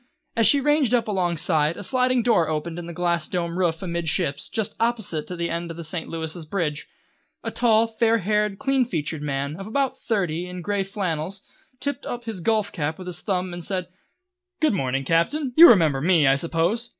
[0.35, 4.49] As she ranged up alongside, a sliding door opened in the glass domed roof amidships,
[4.49, 6.09] just opposite to the end of the St.
[6.09, 6.87] Louis' bridge.
[7.43, 11.43] A tall, fair haired, clean featured man, of about thirty, in grey flannels,
[11.79, 13.89] tipped up his golf cap with his thumb, and said:
[14.59, 15.53] "Good morning, Captain!
[15.55, 16.89] You remember me, I suppose?